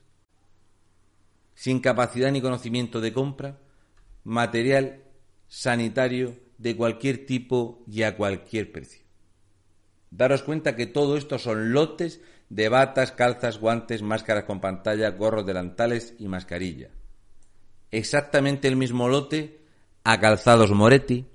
sin 1.55 1.79
capacidad 1.79 2.31
ni 2.31 2.41
conocimiento 2.41 3.01
de 3.01 3.13
compra 3.13 3.59
material 4.23 5.03
sanitario 5.47 6.35
de 6.57 6.75
cualquier 6.75 7.25
tipo 7.25 7.83
y 7.88 8.03
a 8.03 8.15
cualquier 8.15 8.71
precio. 8.71 9.03
Daros 10.09 10.43
cuenta 10.43 10.75
que 10.75 10.85
todo 10.85 11.17
esto 11.17 11.39
son 11.39 11.73
lotes 11.73 12.21
de 12.50 12.69
batas, 12.69 13.12
calzas, 13.12 13.59
guantes, 13.59 14.01
máscaras 14.01 14.43
con 14.43 14.62
pantalla, 14.62 15.09
gorros 15.09 15.45
delantales 15.45 16.13
y 16.19 16.27
mascarilla. 16.27 16.89
Exactamente 17.91 18.67
el 18.67 18.75
mismo 18.75 19.07
lote 19.07 19.59
a 20.03 20.19
Calzados 20.19 20.71
Moretti, 20.71 21.25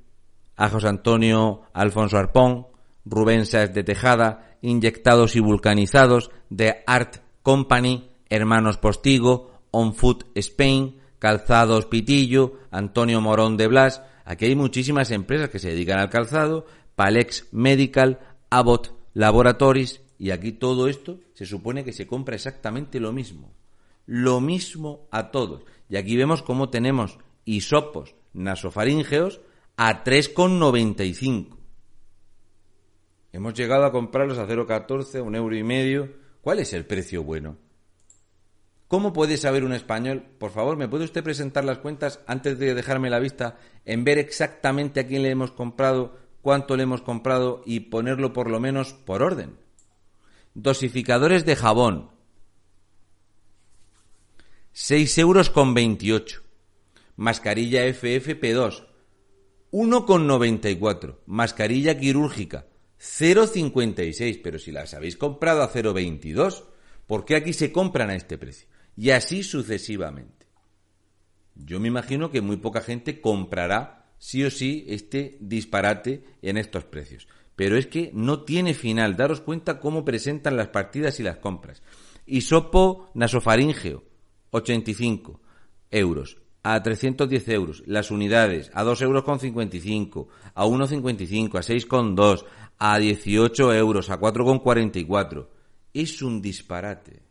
a 0.56 0.68
José 0.68 0.88
Antonio 0.88 1.62
Alfonso 1.72 2.18
Arpón, 2.18 2.66
Rubén 3.08 3.46
Sáez 3.46 3.72
de 3.72 3.84
Tejada, 3.84 4.56
inyectados 4.60 5.36
y 5.36 5.40
vulcanizados 5.40 6.30
de 6.50 6.82
Art 6.86 7.16
Company, 7.42 8.10
Hermanos 8.28 8.76
Postigo, 8.76 9.62
On 9.70 9.94
Food 9.94 10.24
Spain, 10.34 10.98
Calzados 11.18 11.86
Pitillo, 11.86 12.60
Antonio 12.70 13.20
Morón 13.20 13.56
de 13.56 13.66
Blas. 13.66 14.02
Aquí 14.24 14.46
hay 14.46 14.56
muchísimas 14.56 15.10
empresas 15.10 15.48
que 15.48 15.58
se 15.58 15.70
dedican 15.70 15.98
al 15.98 16.10
calzado, 16.10 16.66
Palex 16.94 17.48
Medical, 17.52 18.20
Abbott 18.50 18.92
Laboratories, 19.14 20.02
y 20.18 20.30
aquí 20.30 20.52
todo 20.52 20.88
esto 20.88 21.20
se 21.32 21.46
supone 21.46 21.84
que 21.84 21.92
se 21.92 22.06
compra 22.06 22.34
exactamente 22.34 23.00
lo 23.00 23.12
mismo. 23.12 23.52
Lo 24.04 24.40
mismo 24.40 25.06
a 25.10 25.30
todos. 25.30 25.62
Y 25.88 25.96
aquí 25.96 26.16
vemos 26.16 26.42
cómo 26.42 26.70
tenemos 26.70 27.18
hisopos 27.44 28.14
nasofaríngeos 28.32 29.40
a 29.76 30.02
3,95. 30.04 31.57
Hemos 33.32 33.54
llegado 33.54 33.85
a 33.85 33.92
comprarlos 33.92 34.38
a 34.38 34.47
0,14, 34.47 35.23
un 35.23 35.35
euro 35.35 35.56
y 35.56 35.62
medio. 35.62 36.12
¿Cuál 36.40 36.61
es 36.61 36.73
el 36.73 36.87
precio 36.87 37.23
bueno? 37.23 37.58
¿Cómo 38.88 39.12
puede 39.12 39.37
saber 39.37 39.64
un 39.64 39.75
español? 39.75 40.25
Por 40.38 40.50
favor, 40.50 40.78
¿me 40.78 40.88
puede 40.88 41.04
usted 41.04 41.23
presentar 41.23 41.62
las 41.64 41.78
cuentas 41.78 42.20
antes 42.26 42.58
de 42.58 42.75
dejarme 42.75 43.11
la 43.11 43.18
vista 43.18 43.58
en 43.85 44.02
ver 44.02 44.16
exactamente 44.16 45.00
a 45.00 45.06
quién 45.06 45.23
le 45.23 45.30
hemos 45.30 45.52
comprado, 45.52 46.16
cuánto 46.40 46.75
le 46.75 46.85
hemos 46.85 47.02
comprado 47.02 47.62
y 47.66 47.80
ponerlo 47.80 48.32
por 48.32 48.50
lo 48.50 48.61
menos 48.61 48.94
por 48.94 49.23
orden? 49.23 49.58
Dosificadores 50.54 51.44
de 51.44 51.54
jabón. 51.54 52.11
6 54.73 55.18
euros 55.18 55.50
con 55.50 55.75
28. 55.75 56.40
Mascarilla 57.16 57.85
FFP2. 57.88 58.87
1,94. 59.70 61.16
Mascarilla 61.26 61.99
quirúrgica. 61.99 62.64
0,56. 63.00 64.40
Pero 64.43 64.59
si 64.59 64.73
las 64.73 64.95
habéis 64.95 65.17
comprado 65.17 65.62
a 65.62 65.73
0,22, 65.73 66.64
¿por 67.07 67.25
qué 67.25 67.37
aquí 67.37 67.52
se 67.52 67.73
compran 67.73 68.11
a 68.11 68.17
este 68.17 68.38
precio? 68.38 68.69
Y 68.97 69.11
así 69.11 69.43
sucesivamente. 69.43 70.47
Yo 71.55 71.81
me 71.81 71.88
imagino 71.88 72.31
que 72.31 72.40
muy 72.40 72.57
poca 72.57 72.81
gente 72.81 73.21
comprará 73.21 74.12
sí 74.19 74.45
o 74.45 74.50
sí 74.50 74.85
este 74.88 75.38
disparate 75.40 76.25
en 76.43 76.57
estos 76.57 76.85
precios. 76.85 77.28
Pero 77.57 77.76
es 77.76 77.87
que 77.87 78.11
no 78.14 78.43
tiene 78.43 78.75
final. 78.75 79.17
Daros 79.17 79.40
cuenta 79.40 79.81
cómo 79.81 80.05
presentan 80.05 80.57
las 80.57 80.69
partidas 80.69 81.19
y 81.19 81.25
las 81.25 81.38
compras. 81.38 81.83
Isopo 82.26 83.11
nasofaríngeo, 83.14 84.05
85 84.50 85.40
euros 85.90 86.38
a 86.62 86.83
310 86.83 87.49
euros. 87.49 87.83
Las 87.87 88.11
unidades 88.11 88.71
a 88.75 88.85
2 88.85 89.02
euros 89.02 89.25
con 89.25 89.40
55, 89.40 90.28
a 90.55 90.64
1,55, 90.67 91.59
a 91.59 91.62
6,2, 91.62 92.45
a 92.78 92.99
18 92.99 93.75
euros, 93.75 94.11
a 94.11 94.20
4,44. 94.20 95.49
Es 95.92 96.23
un 96.23 96.40
disparate. 96.40 97.23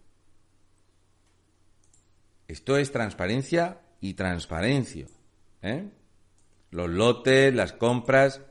Esto 2.48 2.78
es 2.78 2.92
transparencia 2.92 3.82
y 4.02 4.14
transparencia. 4.14 5.08
¿eh? 5.62 5.90
Los 6.72 6.90
lotes, 6.90 7.54
las 7.54 7.74
compras. 7.74 8.42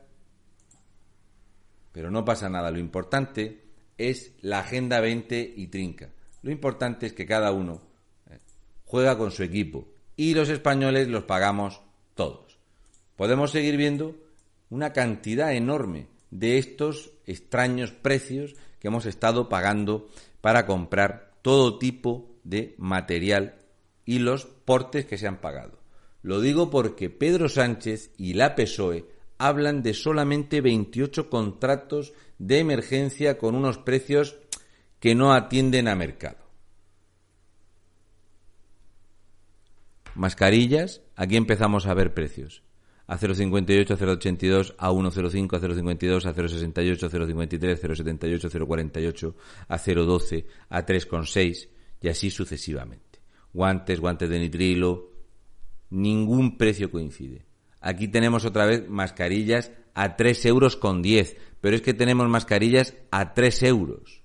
Pero 1.91 2.11
no 2.11 2.25
pasa 2.25 2.49
nada. 2.49 2.71
Lo 2.71 2.79
importante 2.79 3.63
es 3.97 4.33
la 4.41 4.59
Agenda 4.59 4.99
20 4.99 5.53
y 5.55 5.67
Trinca. 5.67 6.09
Lo 6.43 6.51
importante 6.51 7.07
es 7.07 7.13
que 7.13 7.25
cada 7.25 7.51
uno 7.51 7.81
¿eh? 8.29 8.39
juega 8.85 9.17
con 9.17 9.31
su 9.31 9.43
equipo 9.43 9.87
y 10.15 10.33
los 10.33 10.49
españoles 10.49 11.07
los 11.07 11.23
pagamos 11.23 11.81
todos. 12.13 12.59
Podemos 13.15 13.51
seguir 13.51 13.77
viendo 13.77 14.15
una 14.69 14.93
cantidad 14.93 15.53
enorme 15.53 16.07
de 16.31 16.57
estos 16.57 17.11
extraños 17.25 17.91
precios 17.91 18.55
que 18.79 18.87
hemos 18.87 19.05
estado 19.05 19.49
pagando 19.49 20.09
para 20.41 20.65
comprar 20.65 21.33
todo 21.41 21.77
tipo 21.77 22.29
de 22.43 22.75
material 22.77 23.55
y 24.05 24.19
los 24.19 24.45
portes 24.45 25.05
que 25.05 25.17
se 25.17 25.27
han 25.27 25.41
pagado. 25.41 25.79
Lo 26.21 26.41
digo 26.41 26.69
porque 26.69 27.09
Pedro 27.09 27.49
Sánchez 27.49 28.11
y 28.17 28.33
la 28.33 28.55
PSOE 28.55 29.05
hablan 29.37 29.83
de 29.83 29.93
solamente 29.93 30.61
28 30.61 31.29
contratos 31.29 32.13
de 32.39 32.59
emergencia 32.59 33.37
con 33.37 33.55
unos 33.55 33.77
precios 33.77 34.37
que 34.99 35.15
no 35.15 35.33
atienden 35.33 35.87
a 35.87 35.95
mercado. 35.95 36.47
Mascarillas, 40.15 41.01
aquí 41.15 41.37
empezamos 41.37 41.85
a 41.85 41.93
ver 41.93 42.13
precios. 42.13 42.63
A 43.07 43.17
0,58, 43.17 43.91
a 43.91 43.97
0,82, 43.97 44.75
a 44.77 44.91
1,05, 44.91 45.55
a 45.55 45.61
0,52, 45.61 46.25
a 46.25 46.35
0,68, 46.35 47.03
a 47.03 47.09
0,53, 47.09 47.79
0,78, 47.79 48.49
0,48, 48.49 49.33
a 49.67 49.77
0,12, 49.77 50.45
a 50.69 50.85
3,6 50.85 51.69
y 52.01 52.07
así 52.09 52.29
sucesivamente. 52.29 53.19
Guantes, 53.53 53.99
guantes 53.99 54.29
de 54.29 54.39
nitrilo, 54.39 55.11
ningún 55.89 56.57
precio 56.57 56.91
coincide. 56.91 57.45
Aquí 57.79 58.07
tenemos 58.09 58.43
otra 58.43 58.65
vez 58.65 58.89
mascarillas 58.89 59.71
a 59.93 60.15
3 60.15 60.45
euros 60.45 60.75
con 60.75 61.01
10, 61.01 61.37
pero 61.61 61.75
es 61.75 61.81
que 61.81 61.93
tenemos 61.93 62.27
mascarillas 62.27 62.93
a 63.09 63.33
3 63.33 63.63
euros. 63.63 64.23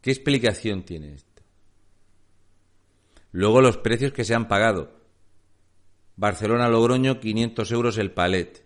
¿Qué 0.00 0.10
explicación 0.10 0.82
tiene 0.84 1.12
esto? 1.14 1.42
Luego 3.32 3.60
los 3.60 3.76
precios 3.76 4.12
que 4.12 4.24
se 4.24 4.34
han 4.34 4.48
pagado. 4.48 4.97
Barcelona-Logroño, 6.18 7.20
500 7.20 7.70
euros 7.70 7.96
el 7.96 8.10
palet, 8.10 8.64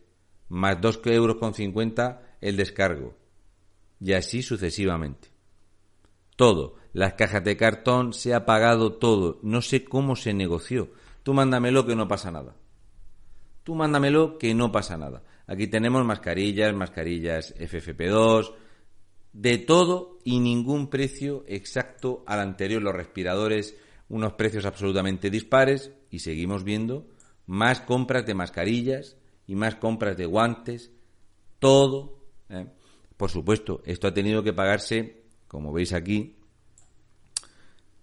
más 0.49 0.81
2 0.81 1.01
euros 1.05 1.37
con 1.37 1.53
50 1.53 2.39
el 2.41 2.57
descargo. 2.57 3.15
Y 4.01 4.15
así 4.15 4.43
sucesivamente. 4.43 5.29
Todo. 6.35 6.77
Las 6.95 7.13
cajas 7.13 7.45
de 7.45 7.59
cartón 7.59 8.15
se 8.15 8.33
ha 8.33 8.47
pagado 8.47 8.95
todo. 8.95 9.39
No 9.43 9.61
sé 9.61 9.85
cómo 9.85 10.17
se 10.17 10.33
negoció. 10.33 10.93
Tú 11.23 11.35
mándamelo 11.35 11.87
que 11.87 11.95
no 11.95 12.09
pasa 12.09 12.31
nada. 12.31 12.57
Tú 13.65 13.75
mándamelo 13.75 14.39
que 14.39 14.55
no 14.55 14.73
pasa 14.73 14.97
nada. 14.97 15.23
Aquí 15.47 15.67
tenemos 15.67 16.05
mascarillas, 16.07 16.75
mascarillas 16.75 17.55
FFP2, 17.57 18.55
de 19.35 19.59
todo 19.59 20.19
y 20.25 20.41
ningún 20.41 20.89
precio 20.89 21.45
exacto 21.47 22.25
al 22.27 22.41
anterior. 22.41 22.83
Los 22.83 22.95
respiradores 22.95 23.77
unos 24.09 24.33
precios 24.33 24.65
absolutamente 24.65 25.29
dispares 25.31 25.93
y 26.11 26.21
seguimos 26.21 26.65
viendo 26.65 27.07
más 27.47 27.81
compras 27.81 28.27
de 28.27 28.35
mascarillas 28.35 29.17
y 29.47 29.55
más 29.55 29.77
compras 29.77 30.17
de 30.17 30.27
guantes, 30.27 30.93
todo. 31.59 32.19
¿eh? 32.49 32.67
Por 33.17 33.31
supuesto, 33.31 33.83
esto 33.85 34.09
ha 34.09 34.15
tenido 34.15 34.43
que 34.43 34.53
pagarse, 34.53 35.25
como 35.49 35.73
veis 35.73 35.93
aquí, 35.93 36.37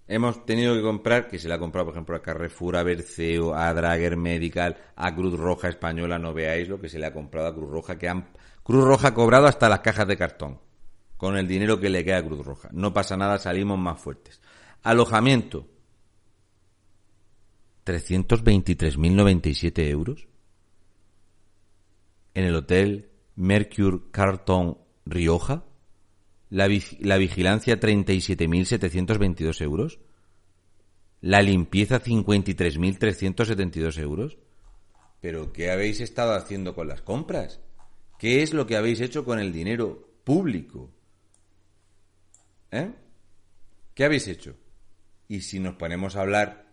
hemos 0.07 0.45
tenido 0.45 0.75
que 0.75 0.81
comprar, 0.81 1.27
que 1.27 1.39
se 1.39 1.47
le 1.47 1.53
ha 1.53 1.59
comprado, 1.59 1.87
por 1.87 1.93
ejemplo, 1.93 2.15
a 2.15 2.21
Carrefour, 2.21 2.75
a 2.75 2.83
Berceo, 2.83 3.53
a 3.53 3.73
Drager 3.73 4.17
Medical, 4.17 4.77
a 4.95 5.15
Cruz 5.15 5.37
Roja 5.37 5.69
Española, 5.69 6.17
no 6.17 6.33
veáis 6.33 6.67
lo 6.67 6.79
que 6.79 6.89
se 6.89 6.99
le 6.99 7.05
ha 7.05 7.13
comprado 7.13 7.47
a 7.47 7.55
Cruz 7.55 7.69
Roja, 7.69 7.97
que 7.97 8.09
han 8.09 8.27
Cruz 8.63 8.83
Roja 8.83 9.07
ha 9.07 9.13
cobrado 9.13 9.47
hasta 9.47 9.67
las 9.67 9.79
cajas 9.79 10.07
de 10.07 10.15
cartón, 10.15 10.59
con 11.17 11.37
el 11.37 11.47
dinero 11.47 11.79
que 11.79 11.89
le 11.89 12.03
queda 12.03 12.17
a 12.17 12.23
Cruz 12.23 12.45
Roja. 12.45 12.69
No 12.71 12.93
pasa 12.93 13.17
nada, 13.17 13.39
salimos 13.39 13.79
más 13.79 13.99
fuertes. 13.99 14.41
Alojamiento, 14.83 15.65
323.097 17.89 19.89
euros 19.89 20.27
en 22.35 22.45
el 22.45 22.55
hotel 22.55 23.09
Mercure 23.35 24.01
Carton 24.11 24.77
Rioja, 25.05 25.65
la, 26.51 26.69
la 26.99 27.17
vigilancia 27.17 27.79
37.722 27.79 29.61
euros, 29.61 29.99
la 31.21 31.41
limpieza 31.41 31.99
53.372 32.01 33.97
euros. 33.97 34.37
¿Pero 35.19 35.51
qué 35.51 35.71
habéis 35.71 35.99
estado 35.99 36.33
haciendo 36.33 36.75
con 36.75 36.87
las 36.87 37.01
compras? 37.01 37.59
¿Qué 38.19 38.43
es 38.43 38.53
lo 38.53 38.67
que 38.67 38.75
habéis 38.75 39.01
hecho 39.01 39.25
con 39.25 39.39
el 39.39 39.51
dinero 39.51 40.07
público? 40.23 40.91
¿Eh? 42.71 42.91
¿Qué 43.95 44.05
habéis 44.05 44.27
hecho? 44.27 44.55
Y 45.27 45.41
si 45.41 45.59
nos 45.59 45.73
ponemos 45.75 46.15
a 46.15 46.21
hablar 46.21 46.68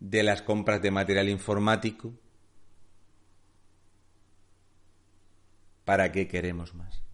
de 0.00 0.22
las 0.22 0.42
compras 0.42 0.82
de 0.82 0.90
material 0.90 1.28
informático. 1.28 2.12
¿Para 5.84 6.10
qué 6.12 6.26
queremos 6.26 6.74
más? 6.74 7.06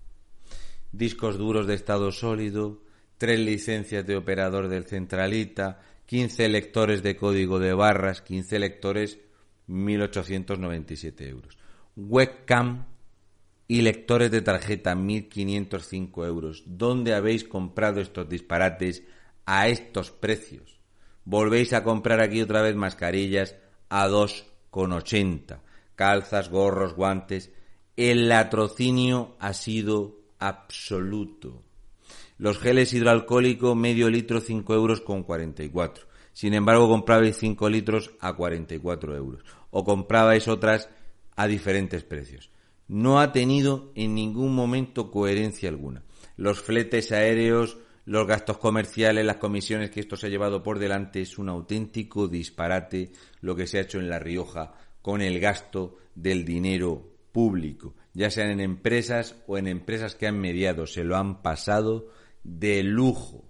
discos 0.92 1.38
duros 1.38 1.66
de 1.66 1.74
estado 1.74 2.12
sólido, 2.12 2.82
tres 3.18 3.40
licencias 3.40 4.06
de 4.06 4.16
operador 4.16 4.68
del 4.68 4.84
centralita, 4.84 5.80
15 6.06 6.48
lectores 6.50 7.02
de 7.02 7.16
código 7.16 7.58
de 7.58 7.72
barras, 7.72 8.20
15 8.20 8.58
lectores, 8.58 9.18
1.897 9.68 11.28
euros. 11.28 11.58
Webcam 11.96 12.86
y 13.66 13.80
lectores 13.80 14.30
de 14.30 14.42
tarjeta, 14.42 14.94
1.505 14.94 16.26
euros. 16.26 16.64
¿Dónde 16.66 17.14
habéis 17.14 17.44
comprado 17.44 18.00
estos 18.00 18.28
disparates 18.28 19.02
a 19.46 19.68
estos 19.68 20.10
precios? 20.10 20.81
Volvéis 21.24 21.72
a 21.72 21.84
comprar 21.84 22.20
aquí 22.20 22.42
otra 22.42 22.62
vez 22.62 22.74
mascarillas 22.74 23.56
a 23.88 24.08
2,80. 24.08 25.60
Calzas, 25.94 26.50
gorros, 26.50 26.94
guantes. 26.94 27.50
El 27.96 28.28
latrocinio 28.28 29.36
ha 29.38 29.52
sido 29.52 30.18
absoluto. 30.38 31.62
Los 32.38 32.58
geles 32.58 32.92
hidroalcohólicos, 32.92 33.76
medio 33.76 34.10
litro, 34.10 34.40
5 34.40 34.74
euros 34.74 35.00
con 35.00 35.22
44. 35.22 36.06
Sin 36.32 36.54
embargo, 36.54 36.88
comprabais 36.88 37.36
5 37.36 37.68
litros 37.68 38.10
a 38.18 38.32
44 38.32 39.16
euros. 39.16 39.44
O 39.70 39.84
comprabais 39.84 40.48
otras 40.48 40.88
a 41.36 41.46
diferentes 41.46 42.02
precios. 42.02 42.50
No 42.88 43.20
ha 43.20 43.32
tenido 43.32 43.92
en 43.94 44.14
ningún 44.14 44.54
momento 44.54 45.10
coherencia 45.10 45.68
alguna. 45.68 46.02
Los 46.36 46.60
fletes 46.60 47.12
aéreos, 47.12 47.78
los 48.04 48.26
gastos 48.26 48.58
comerciales, 48.58 49.24
las 49.24 49.36
comisiones 49.36 49.90
que 49.90 50.00
esto 50.00 50.16
se 50.16 50.26
ha 50.26 50.30
llevado 50.30 50.62
por 50.62 50.78
delante, 50.78 51.22
es 51.22 51.38
un 51.38 51.48
auténtico 51.48 52.28
disparate 52.28 53.12
lo 53.40 53.54
que 53.54 53.66
se 53.66 53.78
ha 53.78 53.82
hecho 53.82 54.00
en 54.00 54.08
La 54.08 54.18
Rioja 54.18 54.74
con 55.00 55.20
el 55.20 55.40
gasto 55.40 55.96
del 56.14 56.44
dinero 56.44 57.12
público, 57.32 57.94
ya 58.12 58.30
sean 58.30 58.50
en 58.50 58.60
empresas 58.60 59.36
o 59.46 59.56
en 59.56 59.66
empresas 59.66 60.14
que 60.14 60.26
han 60.26 60.38
mediado, 60.38 60.86
se 60.86 61.04
lo 61.04 61.16
han 61.16 61.42
pasado 61.42 62.08
de 62.44 62.82
lujo, 62.82 63.44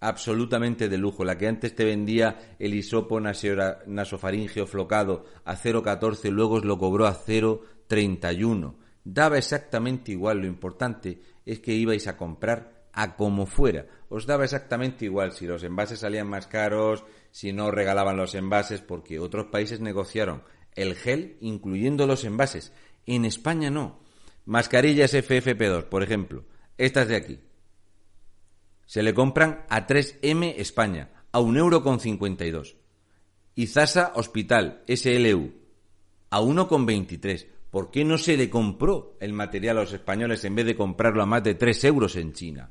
absolutamente 0.00 0.88
de 0.88 0.98
lujo. 0.98 1.24
La 1.24 1.38
que 1.38 1.48
antes 1.48 1.74
te 1.74 1.84
vendía 1.84 2.56
el 2.58 2.74
hisopo 2.74 3.20
nasofaringeo 3.20 4.66
flocado 4.66 5.24
a 5.44 5.56
0,14, 5.56 6.30
luego 6.30 6.56
os 6.56 6.64
lo 6.64 6.78
cobró 6.78 7.06
a 7.06 7.14
0,31. 7.14 8.74
Daba 9.04 9.38
exactamente 9.38 10.12
igual, 10.12 10.40
lo 10.40 10.46
importante 10.46 11.20
es 11.46 11.60
que 11.60 11.74
ibais 11.74 12.06
a 12.06 12.16
comprar 12.16 12.73
a 12.94 13.16
como 13.16 13.46
fuera. 13.46 13.86
Os 14.08 14.26
daba 14.26 14.44
exactamente 14.44 15.04
igual 15.04 15.32
si 15.32 15.46
los 15.46 15.62
envases 15.64 16.00
salían 16.00 16.28
más 16.28 16.46
caros, 16.46 17.04
si 17.30 17.52
no 17.52 17.70
regalaban 17.70 18.16
los 18.16 18.34
envases, 18.34 18.80
porque 18.80 19.18
otros 19.18 19.46
países 19.46 19.80
negociaron 19.80 20.42
el 20.74 20.94
gel 20.94 21.36
incluyendo 21.40 22.06
los 22.06 22.24
envases. 22.24 22.72
En 23.06 23.24
España 23.24 23.70
no. 23.70 24.00
Mascarillas 24.46 25.14
FFP2, 25.14 25.84
por 25.84 26.02
ejemplo, 26.02 26.44
estas 26.76 27.08
de 27.08 27.16
aquí, 27.16 27.40
se 28.86 29.02
le 29.02 29.14
compran 29.14 29.64
a 29.68 29.86
3M 29.86 30.54
España, 30.58 31.10
a 31.32 31.40
1,52 31.40 32.42
euro. 32.42 32.62
Y 33.54 33.68
Zasa 33.68 34.12
Hospital, 34.16 34.82
SLU, 34.86 35.52
a 36.30 36.40
1,23. 36.40 37.46
¿Por 37.70 37.90
qué 37.90 38.04
no 38.04 38.18
se 38.18 38.36
le 38.36 38.50
compró 38.50 39.16
el 39.20 39.32
material 39.32 39.78
a 39.78 39.80
los 39.82 39.92
españoles 39.92 40.44
en 40.44 40.54
vez 40.54 40.66
de 40.66 40.76
comprarlo 40.76 41.22
a 41.22 41.26
más 41.26 41.42
de 41.42 41.54
3 41.54 41.84
euros 41.84 42.16
en 42.16 42.32
China? 42.32 42.70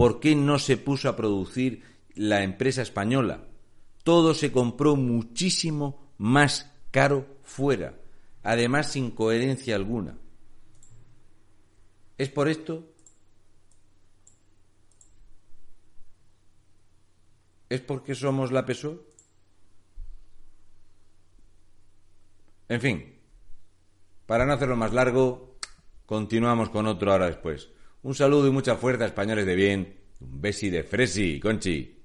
¿Por 0.00 0.18
qué 0.18 0.34
no 0.34 0.58
se 0.58 0.78
puso 0.78 1.10
a 1.10 1.14
producir 1.14 1.82
la 2.14 2.42
empresa 2.42 2.80
española? 2.80 3.44
Todo 4.02 4.32
se 4.32 4.50
compró 4.50 4.96
muchísimo 4.96 6.14
más 6.16 6.72
caro 6.90 7.26
fuera, 7.42 8.00
además 8.42 8.92
sin 8.92 9.10
coherencia 9.10 9.76
alguna. 9.76 10.16
Es 12.16 12.30
por 12.30 12.48
esto 12.48 12.94
¿Es 17.68 17.82
porque 17.82 18.14
somos 18.14 18.52
la 18.52 18.64
PSOE? 18.64 19.00
En 22.70 22.80
fin, 22.80 23.18
para 24.24 24.46
no 24.46 24.54
hacerlo 24.54 24.76
más 24.76 24.94
largo, 24.94 25.58
continuamos 26.06 26.70
con 26.70 26.86
otro 26.86 27.12
ahora 27.12 27.26
después. 27.26 27.68
Un 28.02 28.14
saludo 28.14 28.46
y 28.46 28.50
mucha 28.50 28.76
fuerza, 28.76 29.04
españoles 29.04 29.44
de 29.44 29.54
bien. 29.54 29.94
Un 30.20 30.40
besi 30.40 30.70
de 30.70 30.82
Fresi, 30.82 31.38
Conchi. 31.38 31.99